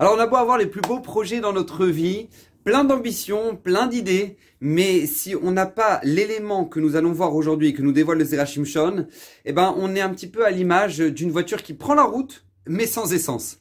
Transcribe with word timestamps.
Alors 0.00 0.14
on 0.16 0.18
a 0.18 0.26
beau 0.26 0.34
avoir 0.34 0.58
les 0.58 0.66
plus 0.66 0.80
beaux 0.80 0.98
projets 0.98 1.38
dans 1.38 1.52
notre 1.52 1.86
vie, 1.86 2.28
plein 2.64 2.82
d'ambitions, 2.82 3.54
plein 3.54 3.86
d'idées, 3.86 4.36
mais 4.60 5.06
si 5.06 5.36
on 5.40 5.52
n'a 5.52 5.66
pas 5.66 6.00
l'élément 6.02 6.64
que 6.64 6.80
nous 6.80 6.96
allons 6.96 7.12
voir 7.12 7.36
aujourd'hui 7.36 7.68
et 7.68 7.74
que 7.74 7.82
nous 7.82 7.92
dévoile 7.92 8.18
le 8.18 8.24
Zerachim 8.24 8.64
Shon, 8.64 9.06
eh 9.44 9.52
ben 9.52 9.72
on 9.78 9.94
est 9.94 10.00
un 10.00 10.08
petit 10.08 10.26
peu 10.26 10.44
à 10.44 10.50
l'image 10.50 10.98
d'une 10.98 11.30
voiture 11.30 11.62
qui 11.62 11.74
prend 11.74 11.94
la 11.94 12.02
route, 12.02 12.44
mais 12.66 12.86
sans 12.86 13.12
essence. 13.12 13.60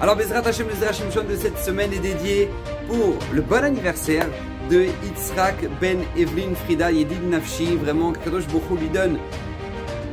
Alors 0.00 0.16
Bezrat 0.16 0.38
Hashem, 0.38 0.68
le 0.68 0.74
Zerachim 0.74 1.10
Shon 1.12 1.24
de 1.24 1.36
cette 1.36 1.58
semaine 1.58 1.92
est 1.92 2.00
dédié 2.00 2.48
pour 2.88 3.18
le 3.34 3.42
bon 3.42 3.62
anniversaire 3.62 4.26
de 4.70 4.86
Yitzhak 5.04 5.68
Ben 5.82 6.00
Evelyn 6.16 6.54
Frida 6.64 6.90
Yedid 6.90 7.28
Nafshi. 7.28 7.76
Vraiment, 7.76 8.12
Kadosh 8.12 8.46
Bokhu 8.48 8.76
lui 8.78 8.88
donne 8.88 9.18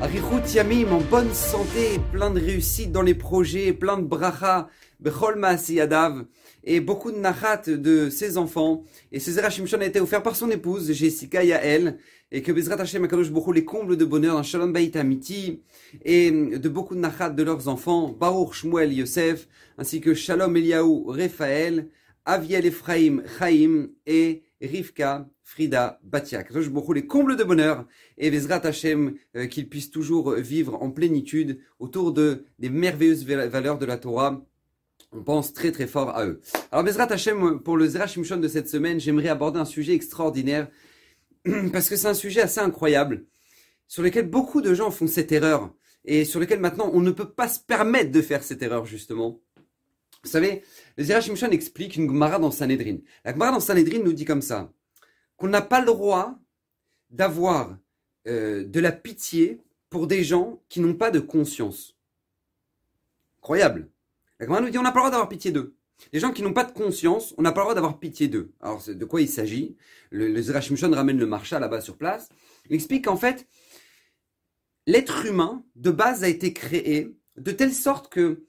Arichut 0.03 0.53
Yamim 0.53 0.91
en 0.91 0.99
bonne 0.99 1.33
santé, 1.33 1.97
plein 2.11 2.29
de 2.29 2.37
réussite 2.37 2.91
dans 2.91 3.01
les 3.01 3.13
projets, 3.13 3.71
plein 3.71 3.97
de 3.97 4.05
bracha, 4.05 4.67
Bechol 4.99 5.41
Yadav, 5.69 6.25
et 6.65 6.81
beaucoup 6.81 7.09
de 7.09 7.19
nachat 7.19 7.61
de 7.67 8.09
ses 8.09 8.37
enfants. 8.37 8.83
Et 9.13 9.21
ce 9.21 9.31
Zerachim 9.31 9.65
Shon 9.65 9.79
a 9.79 9.85
été 9.85 10.01
offert 10.01 10.21
par 10.21 10.35
son 10.35 10.51
épouse, 10.51 10.91
Jessica 10.91 11.41
Yael, 11.41 11.99
et 12.33 12.41
que 12.41 12.51
Bezrat 12.51 12.81
Hashem 12.81 13.05
Akadosh 13.05 13.31
Bokhu 13.31 13.53
les 13.53 13.63
comble 13.63 13.95
de 13.95 14.03
bonheur 14.03 14.35
dans 14.35 14.43
Shalom 14.43 14.73
Bayit 14.73 14.97
Amiti, 14.97 15.61
et 16.03 16.31
de 16.31 16.67
beaucoup 16.67 16.95
de 16.95 16.99
nachat 16.99 17.29
de 17.29 17.43
leurs 17.43 17.69
enfants, 17.69 18.09
Baruch 18.09 18.55
Shmuel 18.55 18.91
Yosef, 18.91 19.47
ainsi 19.77 20.01
que 20.01 20.13
Shalom 20.13 20.57
Eliaou 20.57 21.05
Raphaël, 21.07 21.87
Aviel 22.25 22.65
Ephraim 22.65 23.23
Chaim, 23.39 23.87
et 24.05 24.43
Rivka 24.63 25.29
Frida 25.43 25.99
Batiak. 26.03 26.57
Je 26.57 26.69
beaucoup 26.69 26.93
les 26.93 27.05
combles 27.05 27.35
de 27.35 27.43
bonheur 27.43 27.85
et 28.17 28.29
Vezrat 28.29 28.65
Hashem 28.65 29.15
euh, 29.35 29.45
qu'ils 29.47 29.69
puissent 29.69 29.91
toujours 29.91 30.31
vivre 30.33 30.81
en 30.81 30.91
plénitude 30.91 31.59
autour 31.79 32.13
de 32.13 32.45
des 32.59 32.69
merveilleuses 32.69 33.25
valeurs 33.25 33.77
de 33.77 33.85
la 33.85 33.97
Torah. 33.97 34.43
On 35.11 35.21
pense 35.21 35.53
très 35.53 35.71
très 35.71 35.85
fort 35.85 36.09
à 36.15 36.25
eux. 36.25 36.41
Alors 36.71 36.85
Vezrat 36.85 37.11
Hashem, 37.11 37.59
pour 37.59 37.77
le 37.77 37.87
Zera 37.87 38.07
Shimshon 38.07 38.37
de 38.37 38.47
cette 38.47 38.69
semaine, 38.69 38.99
j'aimerais 38.99 39.29
aborder 39.29 39.59
un 39.59 39.65
sujet 39.65 39.93
extraordinaire 39.93 40.67
parce 41.71 41.89
que 41.89 41.95
c'est 41.95 42.07
un 42.07 42.13
sujet 42.13 42.41
assez 42.41 42.61
incroyable 42.61 43.25
sur 43.87 44.01
lequel 44.01 44.29
beaucoup 44.29 44.61
de 44.61 44.73
gens 44.73 44.89
font 44.89 45.07
cette 45.07 45.31
erreur 45.31 45.71
et 46.05 46.25
sur 46.25 46.39
lequel 46.39 46.59
maintenant 46.59 46.89
on 46.93 47.01
ne 47.01 47.11
peut 47.11 47.29
pas 47.29 47.47
se 47.47 47.59
permettre 47.59 48.11
de 48.11 48.21
faire 48.21 48.43
cette 48.43 48.61
erreur 48.61 48.85
justement. 48.85 49.39
Vous 50.23 50.29
savez, 50.29 50.63
le 50.97 51.03
Zera 51.03 51.19
Shimshon 51.19 51.51
explique 51.51 51.97
une 51.97 52.07
Gemara 52.07 52.39
dans 52.39 52.51
Sanhedrin. 52.51 52.97
La 53.25 53.33
Gemara 53.33 53.51
dans 53.51 53.59
Sanhedrin 53.59 53.99
nous 53.99 54.13
dit 54.13 54.25
comme 54.25 54.41
ça 54.41 54.71
qu'on 55.35 55.47
n'a 55.47 55.61
pas 55.61 55.79
le 55.79 55.87
droit 55.87 56.39
d'avoir 57.09 57.77
euh, 58.27 58.63
de 58.63 58.79
la 58.79 58.91
pitié 58.91 59.61
pour 59.89 60.07
des 60.07 60.23
gens 60.23 60.61
qui 60.69 60.79
n'ont 60.79 60.95
pas 60.95 61.11
de 61.11 61.19
conscience. 61.19 61.97
Incroyable. 63.39 63.89
La 64.39 64.61
nous 64.61 64.69
dit 64.69 64.77
on 64.77 64.83
n'a 64.83 64.91
pas 64.91 64.99
le 64.99 65.01
droit 65.01 65.11
d'avoir 65.11 65.29
pitié 65.29 65.51
d'eux. 65.51 65.75
Les 66.11 66.19
gens 66.19 66.31
qui 66.31 66.41
n'ont 66.41 66.53
pas 66.53 66.63
de 66.63 66.71
conscience, 66.71 67.33
on 67.37 67.41
n'a 67.41 67.51
pas 67.51 67.61
le 67.61 67.65
droit 67.65 67.75
d'avoir 67.75 67.99
pitié 67.99 68.27
d'eux. 68.27 68.53
Alors 68.61 68.81
de 68.87 69.05
quoi 69.05 69.21
il 69.21 69.29
s'agit? 69.29 69.75
Le, 70.09 70.27
le 70.29 70.95
ramène 70.95 71.17
le 71.17 71.25
marcha 71.25 71.59
là-bas 71.59 71.81
sur 71.81 71.97
place. 71.97 72.29
Il 72.69 72.75
explique 72.75 73.05
qu'en 73.05 73.17
fait, 73.17 73.47
l'être 74.87 75.25
humain 75.25 75.65
de 75.75 75.91
base 75.91 76.23
a 76.23 76.29
été 76.29 76.53
créé 76.53 77.15
de 77.37 77.51
telle 77.51 77.73
sorte 77.73 78.11
que, 78.11 78.45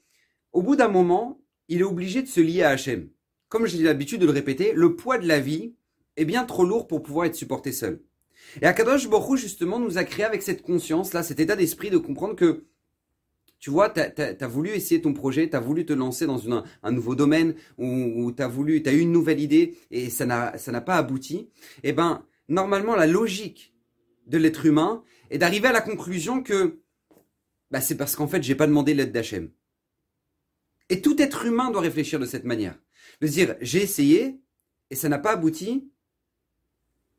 au 0.53 0.63
bout 0.63 0.77
d'un 0.77 0.89
moment, 0.89 1.41
il 1.69 1.81
est 1.81 1.85
obligé 1.85 2.23
de 2.23 2.29
se 2.29 2.41
lier 2.41 2.63
à 2.63 2.71
Hachem. 2.71 3.09
Comme 3.49 3.67
j'ai 3.67 3.83
l'habitude 3.83 4.21
de 4.21 4.27
le 4.27 4.33
répéter, 4.33 4.73
le 4.75 4.97
poids 4.97 5.19
de 5.19 5.27
la 5.27 5.41
vie 5.41 5.75
est 6.17 6.25
bien 6.25 6.45
trop 6.45 6.65
lourd 6.65 6.87
pour 6.87 7.03
pouvoir 7.03 7.27
être 7.27 7.35
supporté 7.35 7.73
seul. 7.73 8.01
Et 8.63 8.67
Akadosh 8.67 9.09
Borou, 9.09 9.37
justement, 9.37 9.79
nous 9.79 9.99
a 9.99 10.05
créé 10.05 10.25
avec 10.25 10.43
cette 10.43 10.63
conscience-là, 10.63 11.23
cet 11.23 11.41
état 11.41 11.57
d'esprit 11.57 11.91
de 11.91 11.99
comprendre 11.99 12.37
que, 12.37 12.65
tu 13.59 13.71
vois, 13.71 13.91
tu 13.91 14.01
as, 14.01 14.47
voulu 14.47 14.71
essayer 14.71 15.01
ton 15.01 15.15
projet, 15.15 15.49
tu 15.49 15.57
as 15.57 15.61
voulu 15.61 15.87
te 15.87 15.93
lancer 15.93 16.27
dans 16.27 16.43
un 16.51 16.93
nouveau 16.93 17.15
domaine, 17.15 17.55
ou, 17.79 18.33
tu 18.33 18.43
as 18.43 18.49
voulu, 18.49 18.83
tu 18.83 18.91
as 18.91 18.93
eu 18.93 19.01
une 19.01 19.13
nouvelle 19.13 19.41
idée, 19.41 19.79
et 19.91 20.11
ça 20.11 20.27
n'a 20.27 20.81
pas 20.81 20.97
abouti. 20.97 21.49
Eh 21.83 21.93
ben, 21.93 22.23
normalement, 22.49 22.95
la 22.95 23.07
logique 23.07 23.75
de 24.27 24.39
l'être 24.39 24.67
humain 24.67 25.03
est 25.31 25.39
d'arriver 25.39 25.69
à 25.69 25.73
la 25.73 25.81
conclusion 25.81 26.43
que, 26.43 26.81
bah, 27.71 27.81
c'est 27.81 27.97
parce 27.97 28.17
qu'en 28.17 28.29
fait, 28.29 28.43
j'ai 28.43 28.55
pas 28.55 28.67
demandé 28.67 28.95
l'aide 28.95 29.13
d'Hachem. 29.13 29.51
Et 30.89 31.01
tout 31.01 31.21
être 31.21 31.47
humain 31.47 31.71
doit 31.71 31.81
réfléchir 31.81 32.19
de 32.19 32.27
cette 32.27 32.45
manière. 32.45 32.79
De 33.21 33.27
dire, 33.27 33.57
j'ai 33.61 33.83
essayé, 33.83 34.41
et 34.91 34.97
ça 34.97 35.09
n'a 35.09 35.19
pas 35.19 35.33
abouti, 35.33 35.91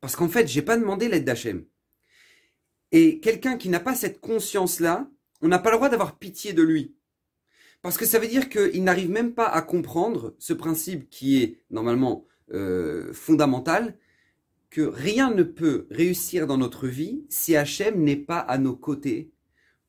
parce 0.00 0.16
qu'en 0.16 0.28
fait, 0.28 0.46
j'ai 0.46 0.62
pas 0.62 0.76
demandé 0.76 1.08
l'aide 1.08 1.24
d'Hachem. 1.24 1.64
Et 2.92 3.20
quelqu'un 3.20 3.56
qui 3.56 3.68
n'a 3.68 3.80
pas 3.80 3.94
cette 3.94 4.20
conscience-là, 4.20 5.10
on 5.42 5.48
n'a 5.48 5.58
pas 5.58 5.70
le 5.70 5.76
droit 5.76 5.88
d'avoir 5.88 6.18
pitié 6.18 6.52
de 6.52 6.62
lui. 6.62 6.94
Parce 7.82 7.98
que 7.98 8.06
ça 8.06 8.18
veut 8.18 8.28
dire 8.28 8.48
qu'il 8.48 8.84
n'arrive 8.84 9.10
même 9.10 9.34
pas 9.34 9.46
à 9.46 9.62
comprendre 9.62 10.34
ce 10.38 10.52
principe 10.52 11.10
qui 11.10 11.42
est 11.42 11.60
normalement 11.70 12.26
euh, 12.52 13.12
fondamental, 13.12 13.98
que 14.70 14.82
rien 14.82 15.32
ne 15.32 15.42
peut 15.42 15.86
réussir 15.90 16.46
dans 16.46 16.58
notre 16.58 16.86
vie 16.86 17.24
si 17.28 17.56
Hachem 17.56 18.02
n'est 18.02 18.16
pas 18.16 18.38
à 18.38 18.58
nos 18.58 18.76
côtés 18.76 19.30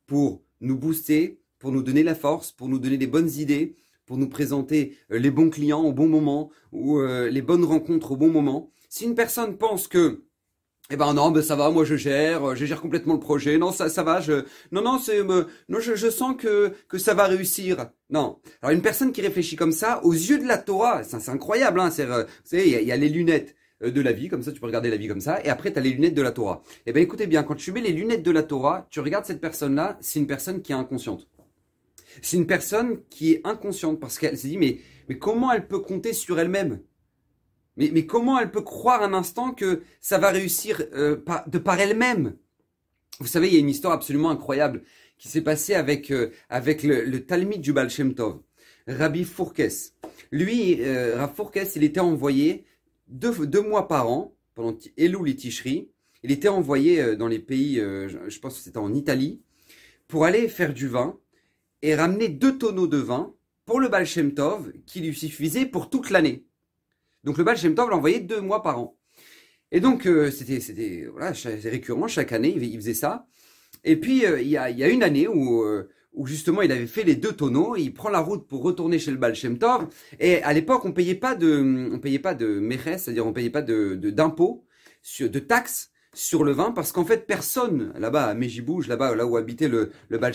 pour 0.06 0.44
nous 0.62 0.78
booster, 0.78 1.40
pour 1.60 1.72
nous 1.72 1.84
donner 1.84 2.04
la 2.04 2.16
force, 2.16 2.52
pour 2.52 2.70
nous 2.70 2.80
donner 2.80 2.98
des 2.98 3.08
bonnes 3.08 3.32
idées, 3.32 3.76
pour 4.08 4.18
nous 4.18 4.30
présenter 4.30 4.98
euh, 5.12 5.20
les 5.20 5.30
bons 5.30 5.52
clients 5.52 5.84
au 5.84 5.94
bon 5.94 6.08
moment 6.08 6.50
ou 6.72 7.00
euh, 7.00 7.30
les 7.30 7.44
bonnes 7.44 7.66
rencontres 7.66 8.14
au 8.14 8.18
bon 8.18 8.32
moment. 8.32 8.72
Si 8.90 9.04
une 9.06 9.14
personne 9.14 9.58
pense 9.58 9.88
que 9.88 10.24
eh 10.90 10.96
ben 10.96 11.14
non, 11.14 11.32
ben 11.32 11.44
ça 11.44 11.58
va, 11.58 11.70
moi 11.70 11.84
je 11.84 11.98
gère, 11.98 12.56
je 12.56 12.64
gère 12.64 12.80
complètement 12.80 13.16
le 13.16 13.20
projet. 13.20 13.58
Non, 13.58 13.74
ça, 13.74 13.90
ça 13.90 14.04
va. 14.04 14.22
Je, 14.22 14.46
non, 14.72 14.82
non, 14.82 14.98
c'est, 14.98 15.20
euh, 15.20 15.44
non, 15.68 15.80
je, 15.82 15.96
je, 15.96 16.10
sens 16.10 16.38
que 16.38 16.72
que 16.88 16.98
ça 16.98 17.14
va 17.14 17.26
réussir. 17.26 17.90
Non. 18.10 18.40
Alors 18.62 18.74
une 18.74 18.82
personne 18.82 19.12
qui 19.12 19.20
réfléchit 19.22 19.58
comme 19.58 19.74
ça, 19.74 20.02
aux 20.06 20.14
yeux 20.14 20.40
de 20.40 20.48
la 20.48 20.58
Torah, 20.58 21.04
c'est 21.04 21.30
incroyable. 21.30 21.82
Hein, 21.82 21.92
c'est, 21.92 22.06
vous 22.06 22.24
savez, 22.46 22.82
il 22.82 22.88
y, 22.88 22.92
a 22.94 22.96
les 22.96 23.10
lunettes 23.10 23.56
de 23.82 24.02
la 24.02 24.14
vie, 24.14 24.30
comme 24.30 24.44
ça 24.44 24.54
tu 24.54 24.62
peux 24.62 24.66
regarder 24.66 24.90
la 24.90 24.96
vie 24.96 25.10
comme 25.10 25.20
ça, 25.20 25.44
et 25.44 25.50
après 25.50 25.74
tu 25.74 25.80
as 25.80 25.82
les 25.82 25.92
lunettes 25.92 26.16
de 26.16 26.22
la 26.22 26.32
Torah. 26.32 26.64
Eh 26.86 26.94
ben 26.94 27.04
écoutez 27.04 27.28
bien, 27.28 27.44
quand 27.44 27.56
tu 27.56 27.74
mets 27.74 27.82
les 27.82 27.92
lunettes 27.92 28.24
de 28.24 28.32
la 28.32 28.44
Torah, 28.44 28.88
tu 28.90 29.02
regardes 29.02 29.26
cette 29.26 29.42
personne-là, 29.42 29.98
c'est 30.00 30.20
une 30.20 30.28
personne 30.28 30.62
qui 30.62 30.72
est 30.72 30.76
inconsciente. 30.76 31.28
C'est 32.22 32.38
une 32.38 32.48
personne 32.48 33.02
qui 33.10 33.34
est 33.34 33.42
inconsciente 33.44 34.00
parce 34.00 34.18
qu'elle 34.18 34.38
s'est 34.38 34.48
dit 34.48 34.58
mais, 34.58 34.80
comment 35.20 35.52
elle 35.52 35.68
peut 35.68 35.80
compter 35.80 36.14
sur 36.14 36.40
elle-même? 36.40 36.82
Mais, 37.78 38.06
comment 38.06 38.40
elle 38.40 38.52
peut 38.52 38.62
croire 38.62 39.04
un 39.04 39.14
instant 39.14 39.54
que 39.54 39.84
ça 40.02 40.18
va 40.18 40.32
réussir 40.32 40.82
euh, 40.94 41.18
de 41.48 41.58
par 41.60 41.80
elle-même? 41.80 42.36
Vous 43.20 43.28
savez, 43.28 43.48
il 43.48 43.54
y 43.54 43.58
a 43.58 43.60
une 43.60 43.70
histoire 43.70 43.94
absolument 43.94 44.30
incroyable 44.30 44.84
qui 45.18 45.28
s'est 45.28 45.42
passée 45.42 45.74
avec, 45.74 46.12
euh, 46.12 46.32
le, 46.50 47.18
Talmud 47.20 47.62
du 47.62 47.74
Baal 47.74 47.90
Rabbi 48.88 49.24
Fourkes. 49.24 49.94
Lui, 50.32 50.78
euh, 50.82 51.18
Rabbi 51.18 51.36
Fourkes, 51.36 51.76
il 51.76 51.84
était 51.84 52.00
envoyé 52.00 52.66
deux, 53.08 53.46
deux 53.46 53.62
mois 53.62 53.88
par 53.88 54.10
an, 54.10 54.36
pendant 54.56 54.76
Elul 54.98 55.30
et 55.30 55.36
Tishri, 55.36 55.92
il 56.24 56.32
était 56.32 56.48
envoyé 56.48 57.16
dans 57.16 57.28
les 57.28 57.40
pays, 57.40 57.76
je 57.76 58.40
pense 58.40 58.58
que 58.58 58.64
c'était 58.64 58.80
en 58.80 58.94
Italie, 58.94 59.40
pour 60.08 60.26
aller 60.26 60.48
faire 60.50 60.74
du 60.74 60.88
vin 60.88 61.20
et 61.82 61.96
ramener 61.96 62.30
deux 62.30 62.58
tonneaux 62.58 62.88
de 62.88 62.98
vin 62.98 63.34
pour 63.66 63.80
le 63.80 63.90
Baal 63.90 64.08
Tov 64.34 64.72
qui 64.86 65.02
lui 65.02 65.14
suffisait 65.14 65.66
pour 65.66 65.90
toute 65.90 66.10
l'année. 66.10 66.46
Donc 67.24 67.38
le 67.38 67.44
Baal 67.44 67.58
Tov 67.58 67.90
l'envoyait 67.90 68.22
deux 68.22 68.42
mois 68.42 68.64
par 68.64 68.80
an. 68.80 68.98
Et 69.72 69.82
donc 69.82 70.08
euh, 70.08 70.32
c'était 70.32 70.62
c'était 70.62 71.08
voilà 71.12 71.34
récurrent 71.66 72.08
chaque 72.08 72.32
année 72.32 72.56
il, 72.56 72.78
faisait 72.78 72.94
ça. 72.94 73.28
Et 73.84 73.98
puis 73.98 74.26
euh, 74.26 74.42
il, 74.42 74.48
y 74.48 74.58
a, 74.58 74.70
y 74.70 74.84
a 74.84 74.88
une 74.88 75.04
année 75.04 75.28
où 75.28 75.64
euh, 75.64 75.90
où 76.14 76.26
justement 76.26 76.62
il 76.62 76.72
avait 76.72 76.88
fait 76.88 77.04
les 77.04 77.16
deux 77.16 77.34
tonneaux, 77.34 77.76
il 77.76 77.94
prend 77.94 78.10
la 78.10 78.20
route 78.20 78.48
pour 78.48 78.64
retourner 78.64 78.98
chez 78.98 79.12
le 79.12 79.18
Baal 79.18 79.36
Tov. 79.60 79.90
Et 80.20 80.42
à 80.44 80.54
l'époque 80.54 80.86
on 80.86 80.94
payait 80.94 81.16
pas 81.16 81.36
de 81.36 81.90
on 81.92 82.00
payait 82.00 82.20
pas 82.20 82.34
de 82.34 82.66
c'est-à-dire 82.98 83.28
on 83.28 83.34
payait 83.34 83.50
pas 83.50 83.62
de 83.62 83.96
d'impôts, 83.96 84.66
de 85.20 85.40
taxes 85.40 85.92
sur 86.18 86.44
le 86.44 86.52
vin 86.52 86.72
parce 86.72 86.92
qu'en 86.92 87.06
fait 87.06 87.28
personne 87.28 87.94
là-bas 87.98 88.26
à 88.26 88.34
Mejibouj, 88.34 88.88
là-bas 88.88 89.16
là 89.16 89.26
où 89.26 89.38
habitait 89.38 89.68
le 89.68 89.92
le 90.10 90.18
Baal 90.18 90.34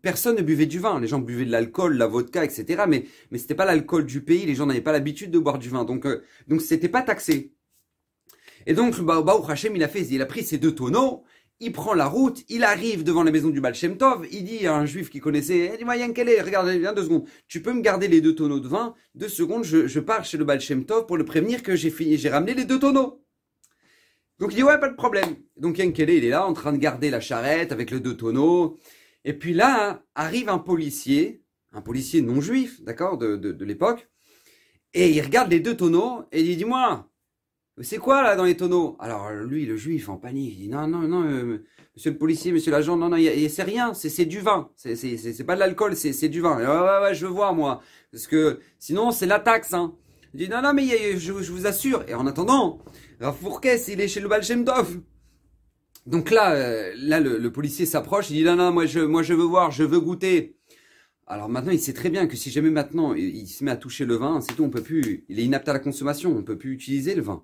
personne 0.00 0.36
ne 0.36 0.42
buvait 0.42 0.66
du 0.66 0.78
vin. 0.78 1.00
Les 1.00 1.08
gens 1.08 1.18
buvaient 1.18 1.44
de 1.44 1.50
l'alcool, 1.50 1.96
la 1.96 2.06
vodka, 2.06 2.44
etc. 2.44 2.84
Mais 2.88 3.04
mais 3.30 3.38
c'était 3.38 3.54
pas 3.54 3.64
l'alcool 3.64 4.06
du 4.06 4.22
pays. 4.22 4.46
Les 4.46 4.54
gens 4.54 4.66
n'avaient 4.66 4.80
pas 4.80 4.92
l'habitude 4.92 5.30
de 5.30 5.38
boire 5.38 5.58
du 5.58 5.68
vin, 5.68 5.84
donc 5.84 6.06
euh, 6.06 6.22
donc 6.46 6.62
c'était 6.62 6.88
pas 6.88 7.02
taxé. 7.02 7.52
Et 8.66 8.74
donc 8.74 9.00
bah, 9.00 9.24
Hachem 9.48 9.74
il 9.74 9.82
a 9.82 9.88
fait, 9.88 10.02
il 10.02 10.22
a 10.22 10.26
pris 10.26 10.44
ces 10.44 10.58
deux 10.58 10.74
tonneaux. 10.74 11.24
Il 11.58 11.72
prend 11.72 11.94
la 11.94 12.06
route, 12.06 12.44
il 12.50 12.64
arrive 12.64 13.02
devant 13.02 13.22
la 13.22 13.30
maison 13.30 13.48
du 13.48 13.62
Baal 13.62 13.74
il 14.30 14.44
dit 14.44 14.66
à 14.66 14.76
un 14.76 14.84
juif 14.84 15.08
qui 15.08 15.20
connaissait, 15.20 15.70
eh, 15.72 15.78
dis-moi 15.78 15.96
est, 15.96 16.42
regarde, 16.42 16.68
viens 16.68 16.92
deux 16.92 17.04
secondes, 17.04 17.24
tu 17.48 17.62
peux 17.62 17.72
me 17.72 17.80
garder 17.80 18.08
les 18.08 18.20
deux 18.20 18.34
tonneaux 18.34 18.60
de 18.60 18.68
vin, 18.68 18.94
deux 19.14 19.30
secondes, 19.30 19.64
je, 19.64 19.86
je 19.86 20.00
pars 20.00 20.22
chez 20.22 20.36
le 20.36 20.44
Baal 20.44 20.60
pour 21.08 21.16
le 21.16 21.24
prévenir 21.24 21.62
que 21.62 21.74
j'ai 21.74 21.88
fini, 21.88 22.18
j'ai 22.18 22.28
ramené 22.28 22.52
les 22.52 22.66
deux 22.66 22.78
tonneaux. 22.78 23.25
Donc 24.38 24.52
il 24.52 24.56
dit 24.56 24.62
ouais, 24.62 24.78
pas 24.78 24.88
de 24.88 24.96
problème. 24.96 25.36
Donc 25.56 25.78
Yankele, 25.78 26.10
il 26.10 26.24
est 26.24 26.30
là 26.30 26.46
en 26.46 26.52
train 26.52 26.72
de 26.72 26.78
garder 26.78 27.10
la 27.10 27.20
charrette 27.20 27.72
avec 27.72 27.90
les 27.90 28.00
deux 28.00 28.16
tonneaux. 28.16 28.78
Et 29.24 29.32
puis 29.32 29.54
là, 29.54 30.02
arrive 30.14 30.48
un 30.48 30.58
policier, 30.58 31.42
un 31.72 31.80
policier 31.80 32.22
non 32.22 32.40
juif, 32.40 32.82
d'accord, 32.82 33.18
de, 33.18 33.36
de, 33.36 33.64
l'époque, 33.64 34.08
et 34.94 35.10
il 35.10 35.20
regarde 35.20 35.50
les 35.50 35.60
deux 35.60 35.76
tonneaux 35.76 36.24
et 36.30 36.40
il 36.40 36.46
dit, 36.46 36.56
dis-moi, 36.56 37.10
c'est 37.80 37.98
quoi 37.98 38.22
là 38.22 38.36
dans 38.36 38.44
les 38.44 38.56
tonneaux? 38.56 38.96
Alors 39.00 39.30
lui, 39.32 39.66
le 39.66 39.76
juif, 39.76 40.08
en 40.08 40.16
panique, 40.16 40.54
il 40.56 40.62
dit 40.62 40.68
non, 40.68 40.86
non, 40.86 41.00
non, 41.00 41.24
euh, 41.24 41.64
monsieur 41.94 42.12
le 42.12 42.18
policier, 42.18 42.52
monsieur 42.52 42.70
l'agent, 42.70 42.96
non, 42.96 43.08
non, 43.08 43.16
c'est 43.48 43.62
rien, 43.62 43.94
c'est 43.94 44.24
du 44.26 44.40
vin, 44.40 44.70
c'est 44.76 45.44
pas 45.44 45.54
de 45.54 45.60
l'alcool, 45.60 45.96
c'est 45.96 46.28
du 46.28 46.40
vin. 46.40 46.56
Ouais, 46.56 46.66
ouais, 46.66 47.02
ouais, 47.02 47.14
je 47.14 47.26
veux 47.26 47.32
voir 47.32 47.54
moi, 47.54 47.82
parce 48.12 48.26
que 48.26 48.60
sinon 48.78 49.10
c'est 49.10 49.26
la 49.26 49.40
taxe. 49.40 49.74
Hein. 49.74 49.94
Il 50.36 50.40
dit 50.40 50.50
non, 50.50 50.60
non, 50.60 50.74
mais 50.74 51.16
je, 51.16 51.32
vous 51.32 51.66
assure. 51.66 52.04
Et 52.08 52.12
en 52.12 52.26
attendant, 52.26 52.78
Rav 53.20 53.38
il 53.88 54.00
est 54.02 54.06
chez 54.06 54.20
le 54.20 54.28
Baal 54.28 54.42
Donc 56.04 56.30
là, 56.30 56.52
euh, 56.52 56.92
là 56.98 57.20
le, 57.20 57.50
policier 57.50 57.86
s'approche, 57.86 58.28
il 58.28 58.34
dit 58.34 58.44
non, 58.44 58.54
non, 58.54 58.70
moi 58.70 58.84
je, 58.84 59.00
moi 59.00 59.22
je 59.22 59.32
veux 59.32 59.44
voir, 59.44 59.70
je 59.70 59.82
veux 59.82 59.98
goûter. 59.98 60.58
Alors 61.26 61.48
maintenant, 61.48 61.72
il 61.72 61.80
sait 61.80 61.94
très 61.94 62.10
bien 62.10 62.26
que 62.26 62.36
si 62.36 62.50
jamais 62.50 62.68
maintenant 62.68 63.14
il, 63.14 63.46
se 63.46 63.64
met 63.64 63.70
à 63.70 63.78
toucher 63.78 64.04
le 64.04 64.16
vin, 64.16 64.42
c'est 64.42 64.54
tout, 64.54 64.64
on 64.64 64.68
peut 64.68 64.82
plus, 64.82 65.24
il 65.30 65.40
est 65.40 65.44
inapte 65.44 65.70
à 65.70 65.72
la 65.72 65.78
consommation, 65.78 66.36
on 66.36 66.42
peut 66.42 66.58
plus 66.58 66.74
utiliser 66.74 67.14
le 67.14 67.22
vin. 67.22 67.42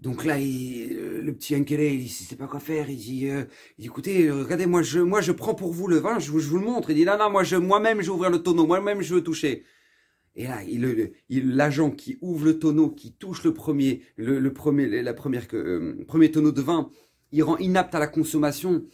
Donc 0.00 0.26
là, 0.26 0.36
euh, 0.36 1.22
le 1.22 1.32
petit 1.32 1.56
Ankele, 1.56 1.80
il 1.80 2.02
ne 2.02 2.08
sait 2.08 2.36
pas 2.36 2.46
quoi 2.46 2.60
faire. 2.60 2.90
Il 2.90 2.98
dit, 2.98 3.30
euh, 3.30 3.44
écoutez, 3.78 4.30
regardez, 4.30 4.66
moi 4.66 4.82
je, 4.82 5.00
moi 5.00 5.22
je 5.22 5.32
prends 5.32 5.54
pour 5.54 5.72
vous 5.72 5.86
le 5.88 5.96
vin, 5.96 6.18
je 6.18 6.30
vous, 6.30 6.40
je 6.40 6.48
vous 6.48 6.58
le 6.58 6.64
montre. 6.66 6.90
Il 6.90 6.96
dit, 6.96 7.06
non, 7.06 7.16
non, 7.16 7.30
moi 7.30 7.42
je, 7.42 7.56
moi-même 7.56 8.02
je 8.02 8.08
vais 8.08 8.12
ouvrir 8.12 8.30
le 8.30 8.42
tonneau, 8.42 8.66
moi-même 8.66 9.00
je 9.00 9.14
veux 9.14 9.22
toucher. 9.22 9.64
Et 10.36 10.44
là, 10.44 10.62
il, 10.62 11.56
l'agent 11.56 11.90
qui 11.90 12.18
ouvre 12.20 12.44
le 12.44 12.58
tonneau, 12.58 12.90
qui 12.90 13.12
touche 13.12 13.42
le 13.44 13.52
premier, 13.52 14.02
le, 14.16 14.52
premier, 14.52 15.02
la 15.02 15.12
première, 15.12 15.46
premier 16.06 16.30
tonneau 16.30 16.52
de 16.52 16.62
vin, 16.62 16.90
il 17.32 17.42
rend 17.42 17.56
inapte 17.58 17.94
à 17.94 17.98
la 17.98 18.06
consommation. 18.06 18.84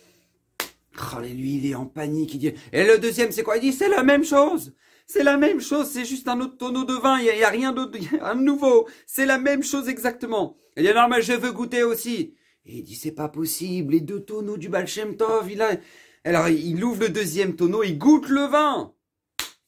Oh, 0.98 1.20
lui, 1.20 1.56
il 1.56 1.66
est 1.66 1.74
en 1.74 1.86
panique. 1.86 2.34
Il 2.34 2.38
dit, 2.38 2.52
et 2.72 2.84
le 2.84 2.98
deuxième, 2.98 3.32
c'est 3.32 3.42
quoi? 3.42 3.58
Il 3.58 3.60
dit, 3.60 3.72
c'est 3.72 3.88
la 3.88 4.02
même 4.02 4.24
chose. 4.24 4.74
C'est 5.06 5.22
la 5.22 5.36
même 5.36 5.60
chose, 5.60 5.88
c'est 5.88 6.04
juste 6.04 6.26
un 6.26 6.40
autre 6.40 6.56
tonneau 6.56 6.84
de 6.84 6.94
vin, 6.94 7.20
il 7.20 7.32
n'y 7.32 7.44
a, 7.44 7.48
rien 7.48 7.72
d'autre, 7.72 7.96
un 8.20 8.34
nouveau. 8.34 8.88
C'est 9.06 9.24
la 9.24 9.38
même 9.38 9.62
chose 9.62 9.88
exactement. 9.88 10.56
Il 10.76 10.84
dit, 10.84 10.92
non, 10.92 11.06
mais 11.08 11.22
je 11.22 11.32
veux 11.32 11.52
goûter 11.52 11.84
aussi. 11.84 12.34
Et 12.64 12.78
il 12.78 12.82
dit, 12.82 12.96
c'est 12.96 13.12
pas 13.12 13.28
possible, 13.28 13.92
les 13.92 14.00
deux 14.00 14.20
tonneaux 14.20 14.56
du 14.56 14.68
Balchemtov, 14.68 15.50
il 15.50 15.62
a... 15.62 15.76
Alors, 16.24 16.48
il 16.48 16.82
ouvre 16.82 17.02
le 17.02 17.08
deuxième 17.10 17.54
tonneau, 17.54 17.84
il 17.84 17.98
goûte 17.98 18.28
le 18.28 18.46
vin. 18.46 18.92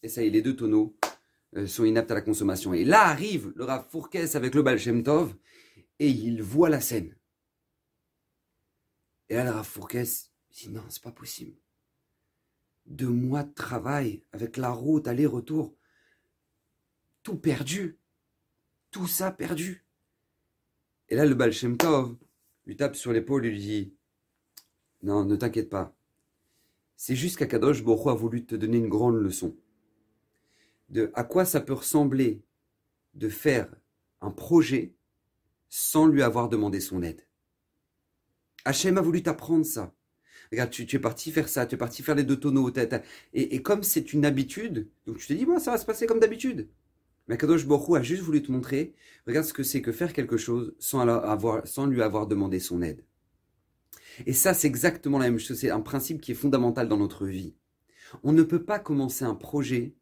Et 0.03 0.09
ça 0.09 0.25
y 0.25 0.27
est, 0.27 0.31
les 0.31 0.43
deux 0.43 0.57
tonneaux 0.57 0.97
euh, 0.97 0.98
sont 1.67 1.85
inaptes 1.85 2.11
à 2.11 2.15
la 2.15 2.21
consommation. 2.21 2.75
Et 2.75 2.85
là 2.85 3.07
arrive 3.07 3.53
le 3.57 3.65
Rav 3.65 3.89
Fourkes 3.89 4.35
avec 4.35 4.55
le 4.55 4.63
Balchemtov, 4.63 5.35
et 5.99 6.09
il 6.09 6.43
voit 6.43 6.69
la 6.69 6.81
scène. 6.81 7.17
Et 9.29 9.35
là, 9.35 9.45
le 9.45 9.51
Rav 9.51 9.67
Fourkes 9.67 10.31
dit, 10.51 10.69
non, 10.71 10.85
c'est 10.89 11.03
pas 11.03 11.13
possible 11.13 11.57
deux 12.89 13.09
mois 13.09 13.45
de 13.45 13.53
travail 13.53 14.23
avec 14.33 14.57
la 14.57 14.71
route, 14.71 15.07
aller-retour. 15.07 15.75
Tout 17.23 17.37
perdu. 17.37 17.99
Tout 18.91 19.07
ça 19.07 19.31
perdu. 19.31 19.85
Et 21.09 21.17
là, 21.17 21.27
le 21.27 21.35
Baal 21.35 21.53
Shem 21.53 21.77
lui 22.67 22.77
tape 22.77 22.97
sur 22.97 23.13
l'épaule 23.13 23.47
et 23.47 23.51
lui 23.51 23.61
dit 23.61 23.95
Non, 25.03 25.25
ne 25.25 25.37
t'inquiète 25.37 25.69
pas. 25.69 25.95
C'est 26.97 27.17
juste 27.17 27.37
qu'Akadosh 27.37 27.85
Borro 27.85 28.11
a 28.11 28.15
voulu 28.15 28.45
te 28.45 28.55
donner 28.55 28.79
une 28.79 28.89
grande 28.89 29.17
leçon. 29.17 29.55
De 30.89 31.11
à 31.15 31.25
quoi 31.25 31.45
ça 31.45 31.61
peut 31.61 31.75
ressembler 31.75 32.43
de 33.15 33.29
faire 33.29 33.69
un 34.21 34.31
projet 34.31 34.95
sans 35.69 36.07
lui 36.07 36.23
avoir 36.23 36.49
demandé 36.49 36.81
son 36.81 37.03
aide. 37.03 37.27
Hachem 38.65 38.99
a 38.99 39.03
voulu 39.03 39.23
t'apprendre 39.23 39.67
ça. 39.67 39.95
Regarde, 40.51 40.71
tu, 40.71 40.97
es 40.97 40.99
parti 40.99 41.31
faire 41.31 41.49
ça, 41.49 41.67
tu 41.67 41.75
es 41.75 41.79
parti 41.79 42.03
faire 42.03 42.15
les 42.15 42.25
deux 42.25 42.41
tonneaux. 42.41 42.71
Et, 43.35 43.55
et 43.55 43.63
comme 43.63 43.83
c'est 43.83 44.13
une 44.13 44.25
habitude, 44.25 44.89
donc 45.07 45.19
tu 45.19 45.27
te 45.27 45.33
dis, 45.35 45.45
moi, 45.45 45.61
ça 45.61 45.73
va 45.73 45.79
se 45.79 45.85
passer 45.85 46.07
comme 46.07 46.21
d'habitude. 46.21 46.69
Mais 47.27 47.37
Kadosh 47.37 47.67
Borou 47.67 47.97
a 47.97 48.03
juste 48.03 48.23
voulu 48.23 48.43
te 48.43 48.51
montrer, 48.51 48.95
regarde 49.27 49.45
ce 49.45 49.53
que 49.53 49.63
c'est 49.63 49.83
que 49.83 49.93
faire 49.93 50.15
quelque 50.15 50.39
chose 50.39 50.75
sans 50.79 51.87
lui 51.87 52.03
avoir 52.03 52.27
demandé 52.27 52.59
son 52.59 52.81
aide. 52.81 53.05
Et 54.27 54.33
ça, 54.33 54.55
c'est 54.55 54.67
exactement 54.67 55.19
la 55.19 55.27
même 55.27 55.39
chose. 55.39 55.59
C'est 55.59 55.71
un 55.71 55.81
principe 55.81 56.21
qui 56.21 56.33
est 56.33 56.35
fondamental 56.35 56.89
dans 56.89 56.97
notre 56.97 57.27
vie. 57.27 57.55
On 58.23 58.33
ne 58.33 58.43
peut 58.43 58.65
pas 58.65 58.79
commencer 58.79 59.25
un 59.25 59.35
projet 59.35 59.95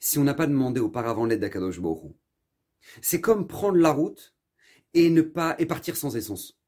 si 0.00 0.18
on 0.18 0.24
n'a 0.24 0.34
pas 0.34 0.46
demandé 0.46 0.80
auparavant 0.80 1.26
l'aide 1.26 1.40
d'Akadosh 1.40 1.80
Borou. 1.80 2.16
C'est 3.02 3.20
comme 3.20 3.46
prendre 3.46 3.76
la 3.76 3.92
route 3.92 4.34
et 4.94 5.10
ne 5.10 5.22
pas 5.22 5.54
et 5.58 5.66
partir 5.66 5.96
sans 5.96 6.16
essence. 6.16 6.58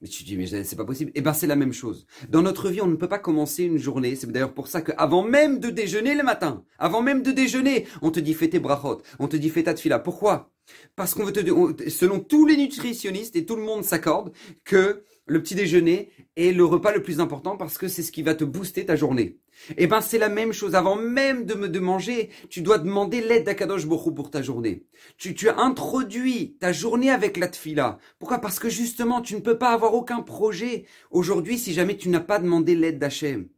Mais 0.00 0.08
tu 0.08 0.24
dis, 0.24 0.36
mais 0.36 0.46
c'est 0.64 0.76
pas 0.76 0.84
possible. 0.84 1.12
Eh 1.14 1.20
ben, 1.20 1.32
c'est 1.32 1.46
la 1.46 1.54
même 1.54 1.72
chose. 1.72 2.06
Dans 2.28 2.42
notre 2.42 2.68
vie, 2.68 2.80
on 2.80 2.88
ne 2.88 2.96
peut 2.96 3.08
pas 3.08 3.20
commencer 3.20 3.62
une 3.62 3.78
journée. 3.78 4.16
C'est 4.16 4.30
d'ailleurs 4.30 4.52
pour 4.52 4.66
ça 4.66 4.82
qu'avant 4.82 5.22
même 5.22 5.60
de 5.60 5.70
déjeuner 5.70 6.16
le 6.16 6.24
matin, 6.24 6.64
avant 6.78 7.02
même 7.02 7.22
de 7.22 7.30
déjeuner, 7.30 7.86
on 8.02 8.10
te 8.10 8.18
dit 8.18 8.34
fais 8.34 8.48
tes 8.48 8.58
brachot, 8.58 9.00
on 9.20 9.28
te 9.28 9.36
dit 9.36 9.48
fais 9.48 9.62
ta 9.62 9.74
tefila. 9.74 10.00
Pourquoi? 10.00 10.50
Parce 10.96 11.14
qu'on 11.14 11.24
veut 11.24 11.32
te, 11.32 11.88
selon 11.88 12.20
tous 12.20 12.46
les 12.46 12.56
nutritionnistes 12.56 13.36
et 13.36 13.46
tout 13.46 13.56
le 13.56 13.62
monde 13.62 13.84
s'accorde 13.84 14.32
que 14.64 15.04
le 15.26 15.42
petit 15.42 15.54
déjeuner 15.54 16.10
est 16.36 16.52
le 16.52 16.64
repas 16.64 16.92
le 16.92 17.02
plus 17.02 17.20
important 17.20 17.56
parce 17.56 17.78
que 17.78 17.88
c'est 17.88 18.02
ce 18.02 18.12
qui 18.12 18.22
va 18.22 18.34
te 18.34 18.44
booster 18.44 18.84
ta 18.86 18.96
journée. 18.96 19.38
Eh 19.76 19.86
ben, 19.86 20.00
c'est 20.00 20.18
la 20.18 20.28
même 20.28 20.52
chose. 20.52 20.74
Avant 20.74 20.96
même 20.96 21.44
de 21.44 21.54
me 21.54 21.68
de 21.68 21.78
manger, 21.78 22.30
tu 22.50 22.60
dois 22.60 22.78
demander 22.78 23.20
l'aide 23.20 23.44
d'Akadosh 23.44 23.86
Borou 23.86 24.12
pour 24.12 24.30
ta 24.30 24.42
journée. 24.42 24.84
Tu, 25.18 25.34
tu 25.34 25.48
as 25.48 25.58
introduit 25.58 26.56
ta 26.58 26.72
journée 26.72 27.10
avec 27.10 27.36
la 27.36 27.48
tfila. 27.48 27.98
Pourquoi? 28.18 28.38
Parce 28.38 28.58
que 28.58 28.68
justement, 28.68 29.20
tu 29.20 29.34
ne 29.34 29.40
peux 29.40 29.58
pas 29.58 29.70
avoir 29.70 29.94
aucun 29.94 30.22
projet 30.22 30.86
aujourd'hui 31.10 31.58
si 31.58 31.72
jamais 31.72 31.96
tu 31.96 32.08
n'as 32.08 32.20
pas 32.20 32.38
demandé 32.38 32.74
l'aide 32.74 32.98
d'Hachem. 32.98 33.48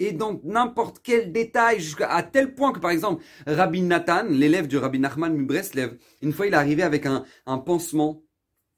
Et 0.00 0.12
dans 0.12 0.40
n'importe 0.42 1.00
quel 1.02 1.30
détail, 1.30 1.78
à 2.00 2.22
tel 2.22 2.54
point 2.54 2.72
que 2.72 2.80
par 2.80 2.90
exemple, 2.90 3.22
Rabbi 3.46 3.82
Nathan, 3.82 4.24
l'élève 4.28 4.66
du 4.66 4.76
Rabbi 4.78 4.98
Nachman 4.98 5.32
Mubreslev, 5.34 5.98
une 6.22 6.32
fois 6.32 6.46
il 6.46 6.54
est 6.54 6.56
arrivé 6.56 6.82
avec 6.82 7.06
un, 7.06 7.24
un 7.46 7.58
pansement 7.58 8.24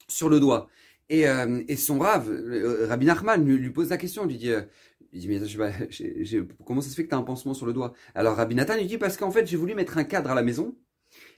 sur 0.09 0.29
le 0.29 0.41
doigt. 0.41 0.69
Et, 1.09 1.29
euh, 1.29 1.63
et 1.69 1.77
son 1.77 1.99
rave, 1.99 2.31
euh, 2.31 2.87
Rabbi 2.89 3.07
Nachman, 3.07 3.45
lui, 3.45 3.71
pose 3.71 3.91
la 3.91 3.97
question, 3.97 4.27
lui 4.27 4.37
dit, 4.37 4.51
euh, 4.51 4.63
il 5.13 5.21
dit, 5.21 5.29
mais 5.29 5.45
je, 5.47 6.39
comment 6.67 6.81
ça 6.81 6.91
se 6.91 6.95
fait 6.95 7.05
que 7.05 7.09
tu 7.09 7.15
as 7.15 7.19
un 7.19 7.23
pansement 7.23 7.55
sur 7.55 7.67
le 7.67 7.73
doigt? 7.73 7.93
Alors 8.15 8.37
Rabbi 8.37 8.55
Nathan 8.55 8.77
lui 8.77 8.87
dit, 8.87 8.99
parce 8.99 9.17
qu'en 9.17 9.31
fait, 9.31 9.47
j'ai 9.47 9.57
voulu 9.57 9.75
mettre 9.75 9.99
un 9.99 10.05
cadre 10.05 10.31
à 10.31 10.35
la 10.35 10.43
maison. 10.43 10.75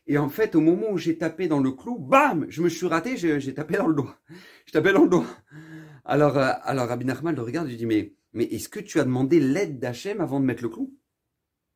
Et 0.07 0.19
en 0.19 0.29
fait, 0.29 0.55
au 0.55 0.61
moment 0.61 0.91
où 0.91 0.99
j'ai 0.99 1.19
tapé 1.19 1.49
dans 1.49 1.61
le 1.61 1.73
clou, 1.73 1.99
bam, 1.99 2.47
je 2.49 2.63
me 2.63 2.69
suis 2.69 2.87
raté, 2.87 3.17
j'ai 3.17 3.55
tapé 3.55 3.77
dans 3.77 3.87
le 3.87 3.95
doigt. 3.95 4.17
Je 4.67 4.73
tapé 4.73 4.93
dans 4.93 5.03
le 5.03 5.09
doigt. 5.09 5.27
Alors, 6.05 6.39
euh, 6.39 6.53
alors 6.63 6.89
Rabbi 6.89 7.05
Nachman 7.05 7.35
le 7.35 7.43
regarde 7.43 7.67
et 7.67 7.71
lui 7.71 7.77
dit, 7.77 7.87
mais, 7.87 8.15
mais 8.35 8.45
est-ce 8.45 8.69
que 8.69 8.81
tu 8.81 9.01
as 9.01 9.05
demandé 9.05 9.41
l'aide 9.41 9.79
d'Hachem 9.79 10.21
avant 10.21 10.41
de 10.41 10.45
mettre 10.45 10.63
le 10.63 10.69
clou? 10.69 10.95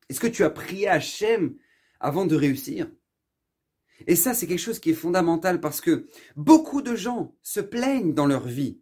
Est-ce 0.09 0.19
que 0.19 0.27
tu 0.27 0.43
as 0.43 0.49
prié 0.49 0.87
Hachem 0.87 1.55
avant 1.99 2.25
de 2.25 2.35
réussir? 2.35 2.91
Et 4.07 4.15
ça, 4.15 4.33
c'est 4.33 4.47
quelque 4.47 4.59
chose 4.59 4.79
qui 4.79 4.91
est 4.91 4.93
fondamental 4.93 5.59
parce 5.59 5.81
que 5.81 6.07
beaucoup 6.35 6.81
de 6.81 6.95
gens 6.95 7.35
se 7.41 7.59
plaignent 7.59 8.13
dans 8.13 8.25
leur 8.25 8.47
vie 8.47 8.81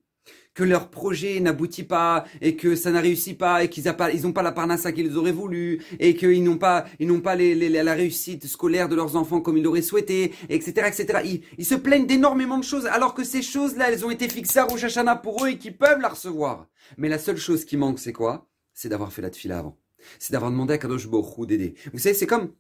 que 0.54 0.64
leur 0.64 0.90
projet 0.90 1.40
n'aboutit 1.40 1.84
pas 1.84 2.26
et 2.42 2.56
que 2.56 2.76
ça 2.76 2.90
n'a 2.92 3.00
réussi 3.00 3.36
pas 3.36 3.64
et 3.64 3.70
qu'ils 3.70 3.86
n'ont 3.86 4.32
pas, 4.34 4.42
la 4.42 4.52
parnassa 4.52 4.92
qu'ils 4.92 5.16
auraient 5.16 5.32
voulu 5.32 5.84
et 6.00 6.16
qu'ils 6.16 6.44
n'ont 6.44 6.58
pas, 6.58 6.86
ils 7.00 7.22
pas 7.22 7.36
la 7.36 7.94
réussite 7.94 8.48
scolaire 8.48 8.90
de 8.90 8.96
leurs 8.96 9.16
enfants 9.16 9.40
comme 9.40 9.58
ils 9.58 9.64
l'auraient 9.64 9.84
souhaité, 9.84 10.34
etc., 10.50 10.88
etc. 10.88 11.20
Ils, 11.26 11.42
ils 11.60 11.66
se 11.66 11.76
plaignent 11.76 12.08
d'énormément 12.08 12.58
de 12.58 12.64
choses 12.64 12.88
alors 12.88 13.14
que 13.14 13.24
ces 13.24 13.44
choses-là, 13.44 13.92
elles 13.92 14.04
ont 14.04 14.10
été 14.10 14.28
fixées 14.28 14.58
à 14.58 14.66
Rosh 14.66 14.84
Hashanah 14.84 15.18
pour 15.18 15.46
eux 15.46 15.50
et 15.50 15.58
qu'ils 15.60 15.78
peuvent 15.78 16.02
la 16.02 16.10
recevoir. 16.10 16.68
Mais 16.98 17.08
la 17.08 17.20
seule 17.20 17.38
chose 17.38 17.64
qui 17.64 17.78
manque, 17.78 18.00
c'est 18.00 18.14
quoi? 18.14 18.50
C'est 18.74 18.90
d'avoir 18.90 19.14
fait 19.14 19.22
la 19.22 19.30
tefila 19.30 19.60
avant. 19.60 19.78
C'est 20.18 20.34
d'avoir 20.34 20.50
demandé 20.50 20.74
à 20.74 20.78
Kadosh 20.80 21.08
Borou 21.08 21.46
d'aider. 21.46 21.76
Vous 21.94 22.00
savez, 22.00 22.16
c'est 22.16 22.26
comme, 22.28 22.52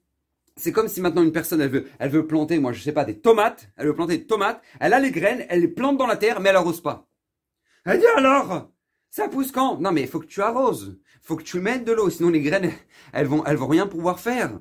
c'est 0.55 0.71
comme 0.71 0.87
si 0.87 1.01
maintenant 1.01 1.23
une 1.23 1.31
personne, 1.31 1.61
elle 1.61 1.69
veut, 1.69 1.85
elle 1.99 2.09
veut 2.09 2.27
planter, 2.27 2.59
moi 2.59 2.73
je 2.73 2.81
sais 2.81 2.91
pas, 2.91 3.05
des 3.05 3.17
tomates, 3.17 3.69
elle 3.77 3.87
veut 3.87 3.95
planter 3.95 4.17
des 4.17 4.25
tomates, 4.25 4.61
elle 4.79 4.93
a 4.93 4.99
les 4.99 5.11
graines, 5.11 5.45
elle 5.49 5.61
les 5.61 5.67
plante 5.67 5.97
dans 5.97 6.07
la 6.07 6.17
terre, 6.17 6.39
mais 6.39 6.49
elle 6.49 6.55
arrose 6.55 6.81
pas. 6.81 7.07
Elle 7.89 7.99
dit 7.99 8.05
alors, 8.17 8.69
ça 9.09 9.29
pousse 9.29 9.53
quand? 9.53 9.79
Non 9.79 9.93
mais 9.93 10.01
il 10.01 10.07
faut 10.09 10.19
que 10.19 10.25
tu 10.25 10.41
arroses, 10.41 10.99
faut 11.21 11.37
que 11.37 11.43
tu 11.43 11.61
mettes 11.61 11.85
de 11.85 11.93
l'eau, 11.93 12.09
sinon 12.09 12.29
les 12.29 12.41
graines, 12.41 12.73
elles 13.13 13.27
vont, 13.27 13.45
elles 13.45 13.55
vont 13.55 13.67
rien 13.67 13.87
pouvoir 13.87 14.19
faire. 14.19 14.59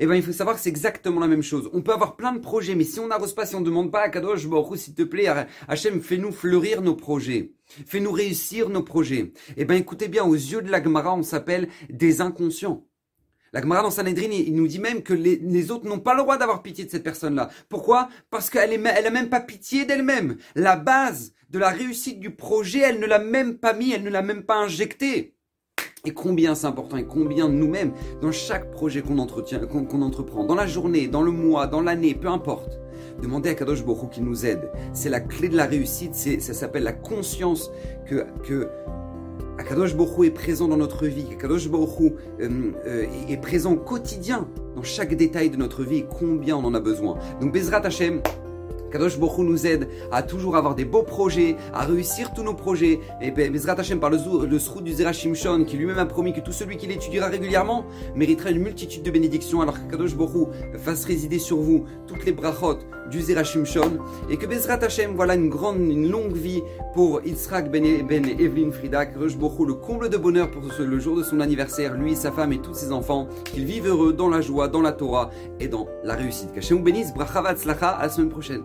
Eh 0.00 0.04
ben, 0.04 0.16
il 0.16 0.22
faut 0.22 0.32
savoir 0.32 0.56
que 0.56 0.62
c'est 0.62 0.68
exactement 0.68 1.20
la 1.20 1.28
même 1.28 1.44
chose. 1.44 1.70
On 1.72 1.80
peut 1.80 1.92
avoir 1.92 2.16
plein 2.16 2.32
de 2.32 2.40
projets, 2.40 2.74
mais 2.74 2.82
si 2.82 2.98
on 2.98 3.06
n'arrose 3.06 3.36
pas, 3.36 3.46
si 3.46 3.54
on 3.54 3.60
ne 3.60 3.66
demande 3.66 3.92
pas 3.92 4.00
à 4.00 4.08
Kadosh 4.08 4.48
Baruch 4.48 4.78
s'il 4.80 4.96
te 4.96 5.04
plaît, 5.04 5.28
Hachem, 5.68 6.02
fais-nous 6.02 6.32
fleurir 6.32 6.82
nos 6.82 6.96
projets. 6.96 7.52
Fais-nous 7.86 8.10
réussir 8.10 8.68
nos 8.68 8.82
projets. 8.82 9.32
Eh 9.56 9.64
ben, 9.64 9.76
écoutez 9.76 10.08
bien, 10.08 10.24
aux 10.24 10.34
yeux 10.34 10.60
de 10.60 10.72
l'Agmara, 10.72 11.14
on 11.14 11.22
s'appelle 11.22 11.68
des 11.88 12.20
inconscients. 12.20 12.84
La 13.52 13.62
Gemara 13.62 13.82
dans 13.82 13.90
Sanhedrin, 13.90 14.28
il 14.30 14.54
nous 14.54 14.66
dit 14.66 14.80
même 14.80 15.02
que 15.02 15.14
les, 15.14 15.70
autres 15.70 15.86
n'ont 15.86 16.00
pas 16.00 16.14
le 16.14 16.22
droit 16.22 16.36
d'avoir 16.36 16.62
pitié 16.62 16.84
de 16.84 16.90
cette 16.90 17.04
personne-là. 17.04 17.48
Pourquoi? 17.68 18.08
Parce 18.28 18.50
qu'elle 18.50 18.72
est, 18.72 18.82
elle 18.84 19.12
même 19.12 19.28
pas 19.28 19.40
pitié 19.40 19.84
d'elle-même. 19.84 20.36
La 20.56 20.76
base 20.76 21.32
de 21.50 21.58
la 21.58 21.70
réussite 21.70 22.20
du 22.20 22.30
projet, 22.30 22.80
elle 22.80 23.00
ne 23.00 23.06
l'a 23.06 23.18
même 23.18 23.58
pas 23.58 23.72
mis, 23.72 23.92
elle 23.92 24.02
ne 24.02 24.10
l'a 24.10 24.22
même 24.22 24.42
pas 24.42 24.56
injecté. 24.56 25.34
Et 26.04 26.12
combien 26.12 26.54
c'est 26.54 26.66
important 26.66 26.96
et 26.96 27.04
combien 27.04 27.48
nous-mêmes, 27.48 27.92
dans 28.20 28.30
chaque 28.30 28.70
projet 28.70 29.02
qu'on 29.02 29.18
entretient, 29.18 29.60
qu'on 29.66 30.02
entreprend, 30.02 30.44
dans 30.44 30.54
la 30.54 30.66
journée, 30.66 31.08
dans 31.08 31.22
le 31.22 31.32
mois, 31.32 31.66
dans 31.66 31.80
l'année, 31.80 32.14
peu 32.14 32.28
importe, 32.28 32.78
demander 33.20 33.50
à 33.50 33.54
Kadosh 33.54 33.84
Borou 33.84 34.06
qui 34.06 34.20
nous 34.20 34.46
aide. 34.46 34.70
C'est 34.92 35.08
la 35.08 35.20
clé 35.20 35.48
de 35.48 35.56
la 35.56 35.66
réussite, 35.66 36.14
ça 36.14 36.54
s'appelle 36.54 36.84
la 36.84 36.92
conscience 36.92 37.70
que, 38.06 38.24
que 38.44 38.68
Akadosh 39.58 39.96
Borou 39.96 40.24
est 40.24 40.30
présent 40.30 40.68
dans 40.68 40.76
notre 40.76 41.06
vie, 41.06 41.26
Akadosh 41.32 41.68
Borou 41.68 42.12
euh, 42.40 42.72
euh, 42.86 43.06
est 43.28 43.40
présent 43.40 43.72
au 43.72 43.76
quotidien 43.76 44.48
dans 44.74 44.82
chaque 44.82 45.14
détail 45.14 45.50
de 45.50 45.56
notre 45.56 45.82
vie 45.82 46.04
combien 46.18 46.56
on 46.56 46.64
en 46.64 46.74
a 46.74 46.80
besoin. 46.80 47.18
Donc 47.40 47.52
Bezrat 47.52 47.84
Hashem, 47.84 48.20
Kadosh 48.96 49.18
Bokhu 49.18 49.42
nous 49.42 49.66
aide 49.66 49.90
à 50.10 50.22
toujours 50.22 50.56
avoir 50.56 50.74
des 50.74 50.86
beaux 50.86 51.02
projets, 51.02 51.56
à 51.74 51.84
réussir 51.84 52.32
tous 52.32 52.42
nos 52.42 52.54
projets. 52.54 52.98
Et 53.20 53.30
ben, 53.30 53.52
Bezrat 53.52 53.78
Hashem, 53.78 54.00
par 54.00 54.08
le, 54.08 54.16
le 54.16 54.80
du 54.80 54.92
Zera 54.94 55.12
Shimshon, 55.12 55.64
qui 55.66 55.76
lui-même 55.76 55.98
a 55.98 56.06
promis 56.06 56.32
que 56.32 56.40
tout 56.40 56.52
celui 56.52 56.78
qui 56.78 56.86
l'étudiera 56.86 57.26
régulièrement 57.26 57.84
méritera 58.14 58.48
une 58.48 58.60
multitude 58.62 59.02
de 59.02 59.10
bénédictions, 59.10 59.60
alors 59.60 59.74
que 59.74 59.90
Kadosh 59.90 60.14
Bokhu 60.14 60.46
fasse 60.78 61.04
résider 61.04 61.38
sur 61.38 61.58
vous 61.58 61.84
toutes 62.06 62.24
les 62.24 62.32
brachot 62.32 62.78
du 63.10 63.20
Zera 63.20 63.44
Shimshon. 63.44 63.98
Et 64.30 64.38
que 64.38 64.46
Bezrat 64.46 64.82
Hashem, 64.82 65.14
voilà 65.14 65.34
une 65.34 65.50
grande, 65.50 65.80
une 65.80 66.10
longue 66.10 66.34
vie 66.34 66.62
pour 66.94 67.20
Yitzhak 67.22 67.70
Ben, 67.70 68.06
ben 68.06 68.24
Evelyn 68.24 68.70
Frida. 68.70 69.04
Kadosh 69.04 69.36
Bokhu, 69.36 69.66
le 69.66 69.74
comble 69.74 70.08
de 70.08 70.16
bonheur 70.16 70.50
pour 70.50 70.62
le 70.62 70.98
jour 70.98 71.18
de 71.18 71.22
son 71.22 71.40
anniversaire, 71.40 71.92
lui, 71.92 72.16
sa 72.16 72.32
femme 72.32 72.54
et 72.54 72.62
tous 72.62 72.72
ses 72.72 72.92
enfants, 72.92 73.28
qu'ils 73.44 73.66
vivent 73.66 73.88
heureux 73.88 74.14
dans 74.14 74.30
la 74.30 74.40
joie, 74.40 74.68
dans 74.68 74.80
la 74.80 74.92
Torah 74.92 75.28
et 75.60 75.68
dans 75.68 75.86
la 76.02 76.14
réussite. 76.14 76.54
Qu'Hachem 76.54 76.78
vous 76.78 76.82
bénisse, 76.82 77.12
brachavat 77.12 77.56
slacha, 77.56 77.90
à 77.90 78.04
la 78.04 78.08
semaine 78.08 78.30
prochaine. 78.30 78.62